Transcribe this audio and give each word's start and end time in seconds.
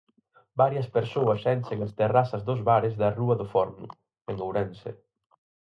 Varias 0.61 0.87
persoas 0.97 1.41
enchen 1.55 1.79
as 1.87 1.95
terrazas 1.99 2.41
dos 2.47 2.61
bares 2.69 2.93
da 3.01 3.09
rúa 3.17 3.35
do 3.37 3.47
Forno, 3.53 3.87
en 4.31 4.35
Ourense. 4.47 4.91